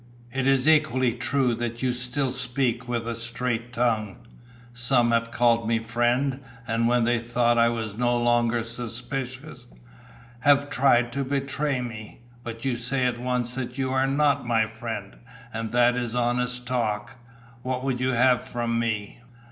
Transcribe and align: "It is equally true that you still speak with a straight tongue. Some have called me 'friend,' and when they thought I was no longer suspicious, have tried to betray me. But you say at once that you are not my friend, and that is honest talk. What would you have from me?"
"It 0.31 0.47
is 0.47 0.67
equally 0.67 1.13
true 1.13 1.53
that 1.53 1.83
you 1.83 1.93
still 1.93 2.31
speak 2.31 2.87
with 2.87 3.07
a 3.07 3.13
straight 3.13 3.71
tongue. 3.71 4.25
Some 4.73 5.11
have 5.11 5.29
called 5.29 5.67
me 5.67 5.77
'friend,' 5.77 6.39
and 6.65 6.87
when 6.87 7.03
they 7.03 7.19
thought 7.19 7.59
I 7.59 7.69
was 7.69 7.95
no 7.95 8.17
longer 8.17 8.63
suspicious, 8.63 9.67
have 10.39 10.71
tried 10.71 11.13
to 11.13 11.23
betray 11.23 11.81
me. 11.81 12.21
But 12.43 12.65
you 12.65 12.77
say 12.77 13.05
at 13.05 13.19
once 13.19 13.53
that 13.53 13.77
you 13.77 13.91
are 13.93 14.07
not 14.07 14.43
my 14.43 14.65
friend, 14.65 15.17
and 15.53 15.71
that 15.73 15.95
is 15.95 16.15
honest 16.15 16.65
talk. 16.65 17.17
What 17.61 17.83
would 17.83 17.99
you 17.99 18.13
have 18.13 18.43
from 18.43 18.79
me?" 18.79 19.21